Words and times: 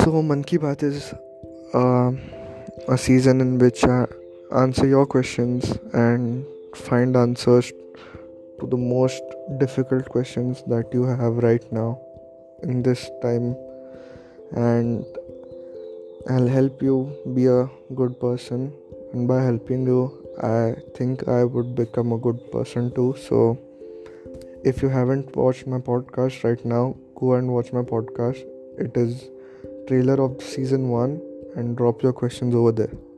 So, 0.00 0.22
Maan 0.22 0.42
Ki 0.42 0.56
Baat 0.56 0.82
is 0.82 1.12
uh, 1.74 2.12
a 2.88 2.96
season 2.96 3.42
in 3.42 3.58
which 3.58 3.84
I 3.84 4.06
answer 4.50 4.86
your 4.86 5.04
questions 5.04 5.72
and 5.92 6.46
find 6.74 7.16
answers 7.16 7.70
to 8.60 8.66
the 8.66 8.78
most 8.78 9.22
difficult 9.58 10.08
questions 10.08 10.62
that 10.68 10.94
you 10.94 11.02
have 11.02 11.42
right 11.44 11.70
now 11.70 12.00
in 12.62 12.82
this 12.82 13.10
time, 13.20 13.54
and 14.52 15.04
I'll 16.30 16.48
help 16.48 16.80
you 16.80 16.96
be 17.34 17.44
a 17.46 17.68
good 17.94 18.18
person. 18.18 18.72
And 19.12 19.28
by 19.28 19.42
helping 19.42 19.84
you, 19.86 20.00
I 20.42 20.76
think 20.94 21.28
I 21.28 21.44
would 21.44 21.74
become 21.74 22.12
a 22.12 22.18
good 22.18 22.40
person 22.50 22.90
too. 22.94 23.16
So, 23.28 23.58
if 24.64 24.80
you 24.80 24.88
haven't 24.88 25.36
watched 25.36 25.66
my 25.66 25.78
podcast 25.78 26.42
right 26.42 26.64
now, 26.64 26.96
go 27.16 27.34
and 27.34 27.52
watch 27.52 27.70
my 27.74 27.82
podcast. 27.82 28.42
It 28.78 28.96
is 28.96 29.28
trailer 29.90 30.22
of 30.22 30.40
season 30.40 30.88
1 30.88 31.20
and 31.56 31.76
drop 31.76 32.00
your 32.00 32.12
questions 32.12 32.54
over 32.54 32.70
there. 32.70 33.09